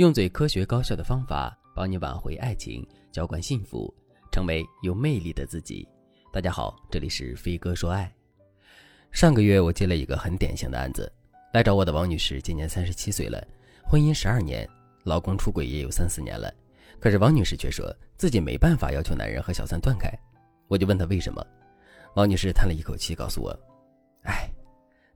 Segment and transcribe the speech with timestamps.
[0.00, 3.94] 用最科学高效的方法帮你挽回爱情，浇灌幸福，
[4.32, 5.86] 成为有魅力的自己。
[6.32, 8.10] 大家好，这里是飞哥说爱。
[9.12, 11.12] 上个月我接了一个很典型的案子，
[11.52, 13.46] 来找我的王女士今年三十七岁了，
[13.84, 14.66] 婚姻十二年，
[15.04, 16.50] 老公出轨也有三四年了，
[16.98, 20.10] 可是王女士却说自己没办法要求男人和小三断开。
[20.66, 21.46] 我就问她为什么，
[22.14, 23.54] 王女士叹了一口气，告诉我
[24.24, 24.50] ：“哎，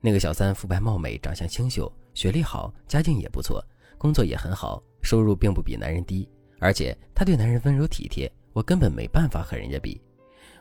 [0.03, 3.65] 那个小三肤白貌美，长相清秀，学历好，家境也不错。”
[3.99, 10.01] 工作也很好，收入并不比男人低，而且他对男人温柔体贴，我根本没办法和人家比。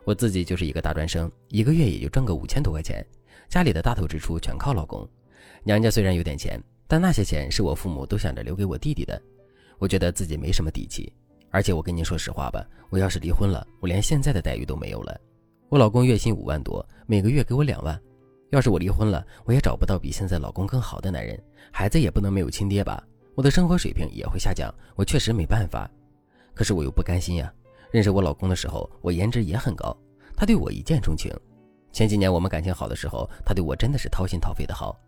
[0.05, 3.05] 我自己就是一个大专生，一个月也就挣个五千多块钱，
[3.47, 5.07] 家里的大头支出全靠老公。
[5.63, 9.21] 娘家虽然有点钱，但那些钱是我父母都想着留给我弟弟的。
[9.79, 11.11] 我觉得自己没什么底气，
[11.51, 15.19] 而且我跟您说实话吧，我要是离婚了，我连现在的待遇都没有了。
[15.69, 17.99] 我老公月薪五万多，每个月给我两万，
[18.51, 23.01] 要是我离婚了，我也找不到比现在老公更好的男人，孩子也不能没有亲爹吧。
[23.35, 25.89] 我的生活水平也会下降，我确实没办法，
[26.53, 27.51] 可是我又不甘心呀。
[27.91, 29.95] 认识我老公的时候，我颜值也很高，
[30.35, 31.31] 他对我一见钟情。
[31.91, 34.99] 前几年我们感情好的时候，他对我真的是掏心掏肺的好。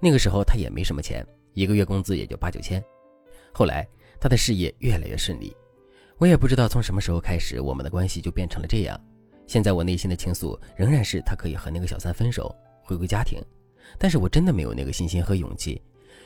[0.00, 2.82] 那个时候他也没什么钱，一个月工资也就八九千。
[3.52, 3.86] 后来
[4.20, 5.56] 他的事业越来越顺利，
[6.18, 9.00] 我也不知道从什么时候开始，我们的关系就变成了这样。
[9.46, 13.40] 现在我内心的倾诉仍然是他可以和那个小三分手，回归家庭，
[13.98, 15.82] 但是我真的没有那个信心和勇气。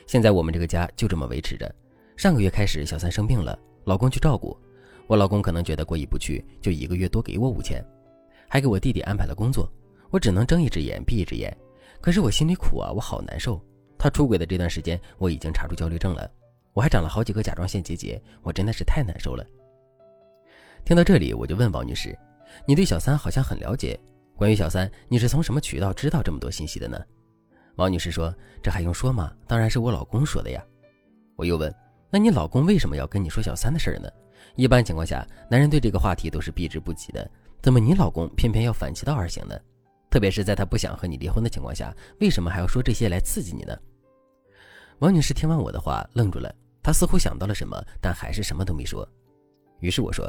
[0.07, 1.71] 现在我们这个家就这么维持着。
[2.15, 4.57] 上个月开始，小三生病了，老公去照顾。
[5.05, 7.83] 我老公可能觉得过意不去，就一个月多给我五千，
[8.47, 9.71] 还给我弟弟安排了工作。
[10.09, 11.55] 我只能睁一只眼闭一只眼。
[11.99, 13.61] 可是我心里苦啊，我好难受。
[13.97, 16.29] 他出轨的这段时间，我已经查出焦虑症了，
[16.71, 19.45] 我还长了好几个甲状腺结节，我真的是太难受了。
[20.85, 22.17] 听到这里，我就问王女士
[22.65, 23.99] ：“你对小三好像很了解，
[24.37, 26.97] 关于小三，你是从什么渠道知道这么多信息的呢？”
[27.77, 29.31] 王女士说：“这还用说吗？
[29.47, 30.63] 当然是我老公说的呀。”
[31.37, 31.73] 我又问
[32.09, 34.09] ：“那你老公为什么要跟你说小三的事儿呢？
[34.55, 37.29] 一般情况下，男人对这个话题都是避之不及的，
[37.61, 39.55] 怎么你老公偏偏要反其道而行呢？
[40.09, 43.77] 特别是在他不想和你离婚的情况下，为什么还要说这些来刺激你呢？”
[44.99, 46.51] 王女士听完我的话，愣住了，
[46.81, 49.07] 她似乎想到了什么，但还是什么都没说。
[49.81, 50.27] 于是我说：“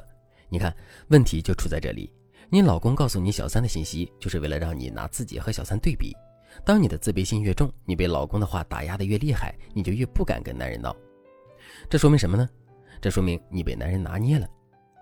[0.50, 0.76] 你看，
[1.08, 2.12] 问题就出在这里，
[2.50, 6.14] 你老公告诉你小三的信息，就是为了让你拿自己和小三对比。”
[6.64, 10.94] 当你的自卑心越重，你被老公的话打压的越厉害，你就越不敢跟男人闹。
[11.88, 12.48] 这说明什么呢？
[13.00, 14.48] 这说明你被男人拿捏了。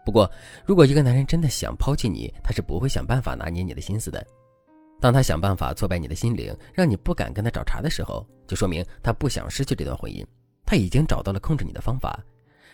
[0.05, 0.31] 不过，
[0.65, 4.25] 如果一个男人真的想抛弃你，他是不会想办法拿捏你的心思的。
[5.01, 10.25] 当他想办法挫败你的心灵，让你不敢跟他找茬的时候，就说明他不想失去这段婚姻，
[10.65, 12.23] 他已经找到了控制你的方法。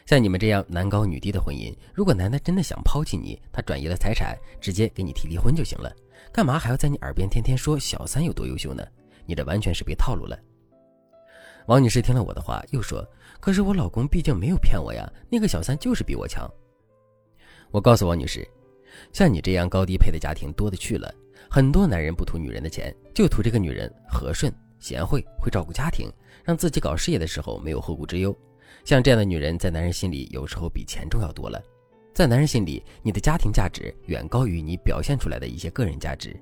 [0.04, 5.92] 像你们这样男高女低的婚姻，如果男的真的想抛弃你，他转移了财产，直接给你提离婚就行了。
[6.32, 8.84] 干嘛还要在你耳边天天说小三有多优秀呢？
[9.26, 10.38] 你这完全是被套路了。
[11.66, 13.06] 王女士听了我的话，又说
[13.38, 16.50] ：“可是我老公毕竟没有骗我呀，那个小三就是比我强。”
[17.70, 18.46] 我告诉王女士，
[19.12, 21.14] 像你这样高低配的家庭多的去了，
[21.48, 28.36] 很多男人不图女人的钱，就图这个女人和顺、贤惠、会照顾家庭，让自己搞事业的时候没有后顾之忧。
[28.84, 31.62] 像这样的女人，在男人心里有时候比钱重要多了。
[32.12, 36.38] 在男人心里，你的家庭价值远高于你表现出来的一些个人价值。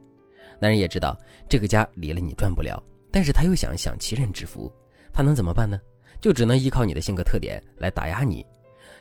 [0.59, 1.17] 男人也知道
[1.49, 4.73] 这个家离了你转不了，但是他又想享其人之福，
[5.13, 5.81] 他能怎么办呢？
[6.21, 8.45] 就只能依靠你的性格特点来打压你。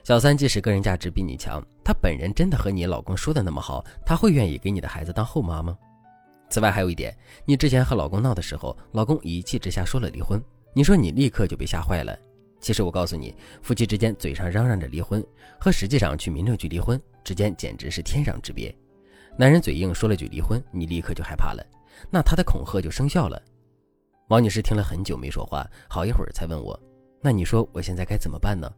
[0.04, 5.78] 小三即使个人价值比你强，她本人真的和你老公说的那么好，他会愿意给你的孩子当后妈吗？
[6.50, 10.42] 此外还有一点，你之前和老公闹的时候，老公一气之下说了离婚，
[10.74, 12.18] 你说你立刻就被吓坏了。
[12.60, 15.26] 其实我告诉你，夫妻之间嘴上嚷嚷着离婚，
[15.60, 18.74] 和实际上去民政局离婚之间简直是天壤之别。
[19.38, 21.66] 男人嘴硬说了句离婚，你立刻就害怕了，
[22.10, 23.42] 那他的恐吓就生效了。
[24.28, 26.78] 王女士听了很久没说话，好一会儿才问我
[27.24, 28.70] ：“那你说我现在该怎么办呢？”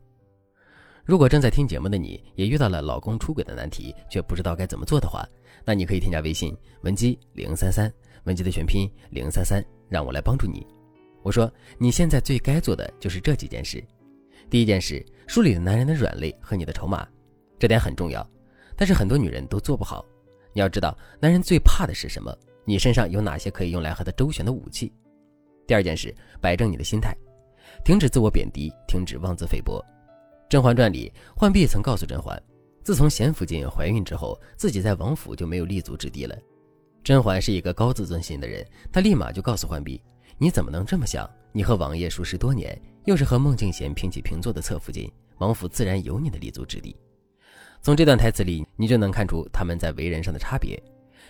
[1.04, 5.28] 如果正在听节目的你也遇到了老公出轨的难题，却不知道该怎么做的话，
[5.66, 7.92] 那你可以添加微信文姬零三三，
[8.26, 10.66] 文姬的全拼零三三，让我来帮助你。
[11.24, 13.84] 我说，你现在最该做的就是这几件事。
[14.50, 17.08] 第一件事，梳理男人的软肋和你的筹码，
[17.60, 18.28] 这点很重要，
[18.76, 20.06] 但是很多女人都做不好。
[20.54, 22.36] 你要知道，男人最怕的是什么？
[22.66, 24.92] 你身上有哪些可以用来和他周旋的武器？
[25.66, 27.16] 第二件事，摆正你的心态，
[27.86, 29.80] 停止自我贬低，停止妄自菲薄。
[30.50, 32.42] 《甄嬛传》里，浣碧曾告诉甄嬛，
[32.84, 36.38] 自从娴福晋怀孕之后，自己在王府就没有立足之地了。
[37.04, 40.02] 甄嬛是一个高自尊心的人，她立马就告诉浣碧。
[40.42, 41.30] 你怎么能这么想？
[41.52, 45.08] 你和王爷熟识多年，又是和孟静娴平起平坐的侧福晋，
[45.38, 46.96] 王府自然有你的立足之地。
[47.80, 50.82] 从这段台词里，你就能看出他们在为人上的差别。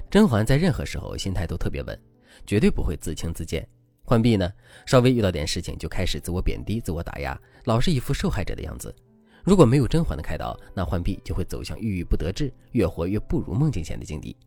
[0.09, 2.01] 甄嬛在任何时候心态都特别稳，
[2.45, 3.67] 绝对不会自轻自贱。
[4.05, 4.49] 浣碧呢，
[4.85, 8.95] 稍微遇到点事情就开始自我贬低、自我打压，老是一副受害者的样子。
[9.43, 14.37] 如果没有甄嬛的开导，那浣碧就会走向郁郁不得志、越活越不如孟静娴的境地。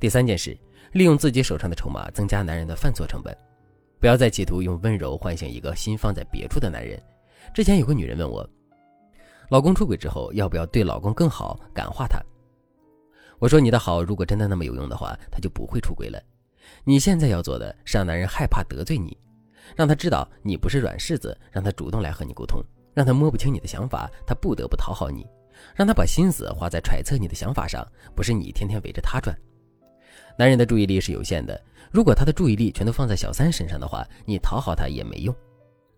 [0.00, 0.58] 第三件事，
[0.94, 3.36] 利用自己手上的筹码增加男人的犯错成本，
[4.00, 7.00] 不要再企图用温柔唤醒一个心放在别处的男人。
[7.52, 8.48] 之前有个女人问我，
[9.48, 12.20] 老公出轨之后要不要对老公更好，感化他？
[13.38, 16.22] 我说你的好如果真的那么有用的话，他就不会出轨了。
[16.84, 19.16] 你现在要做的是让男人害怕得罪你，
[19.74, 22.62] 让他知道你不是软柿子，让他主动来和你沟通。
[22.94, 25.22] 让他摸不清你的想法，他不得不讨好你；
[25.76, 29.36] 让他把心思花在揣测你的想法上，不是你天天围着他转。
[30.38, 35.34] 男人的注意力是有限的，如果他的注意力全都放在小三身上的话，你讨好他也没用。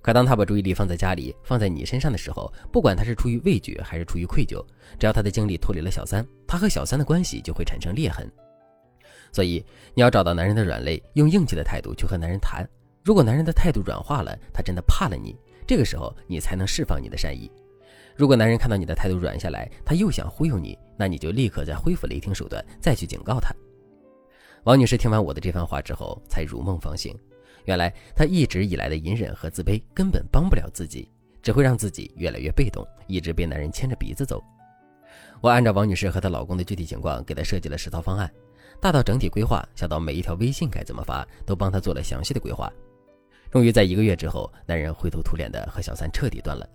[0.00, 4.64] 可当他把注意力放在家里，放在你身上的时候，不管他是出于畏惧还是出于愧疚，
[4.98, 8.26] 只要他的精力脱离了小三，他和小三的关系就会产生裂痕。
[9.31, 12.66] 所以你要找到男人的软肋，用硬气的态度去和男人谈。
[13.04, 15.36] 如果男人的态度软化了，他真的怕了你。
[15.66, 17.52] 这个时候，你才能释放你的善意。
[18.16, 23.54] 如果男人看到你的态度软下来，他又想忽悠你，那你就立刻再恢复雷霆手段，再去警告他。
[24.64, 27.18] 王女士听完我的这番话之后，才如梦方醒。
[27.64, 31.10] 原来她一直以来的隐忍和自卑根本帮不了自己，
[31.42, 34.42] 只会让自己越来越被动，一直被男人牵着鼻子走。
[35.40, 38.30] 我按照王女士和她老公的具体情况，给她设计了十套方案，
[38.80, 42.70] 大到整体规划，小到每一条微信该怎么发，都帮她做了详细的规划。
[43.50, 46.68] 终于在一个月之后，男人灰头土脸的和小三彻底断了。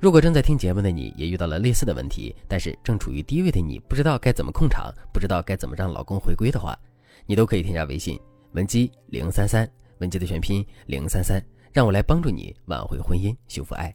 [0.00, 6.78] 如果正在听节目的你也遇到了类似的问题，但是正处于低位的你不知道该怎么控场，不知道该怎么让老公回归的话，
[7.26, 8.18] 你都可以添加微信
[8.52, 9.68] 文姬零三三，
[9.98, 11.42] 文姬的全拼零三三，
[11.72, 13.94] 让我来帮助你挽回婚姻，修复爱。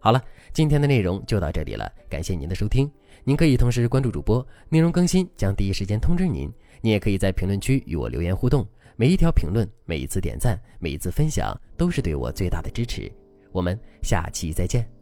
[0.00, 0.20] 好了，
[0.52, 2.90] 今天的内容就到这里了，感谢您的收听。
[3.24, 6.50] 您可以同时关注主播，内容更新将第一时间通知您。
[6.80, 8.66] 你也可以在评论区与我留言互动。
[8.96, 13.10] 每一条评论，每一次点赞，每一次分享，都是对我最大的支持。
[13.52, 15.01] 我们下期再见。